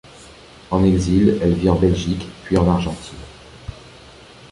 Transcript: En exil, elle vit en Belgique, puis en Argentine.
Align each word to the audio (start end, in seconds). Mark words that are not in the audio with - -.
En 0.71 0.83
exil, 0.83 1.37
elle 1.43 1.53
vit 1.53 1.69
en 1.69 1.75
Belgique, 1.75 2.25
puis 2.45 2.57
en 2.57 2.67
Argentine. 2.67 3.19